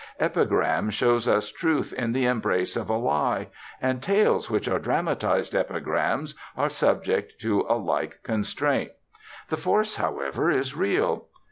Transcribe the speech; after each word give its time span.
Epigram 0.19 0.89
shows 0.89 1.27
us 1.27 1.51
truth 1.51 1.93
in 1.93 2.11
the 2.11 2.25
embrace 2.25 2.75
of 2.75 2.89
a 2.89 2.95
lie, 2.97 3.49
and 3.79 4.01
tales 4.01 4.49
which 4.49 4.67
are 4.67 4.79
dramatized 4.79 5.53
epigrams 5.53 6.33
are 6.57 6.69
subject 6.69 7.39
to 7.39 7.63
a 7.69 7.77
like 7.77 8.17
constraint. 8.23 8.89
The 9.49 9.57
force, 9.57 9.97
however, 9.97 10.49
is 10.49 10.75
real. 10.75 11.27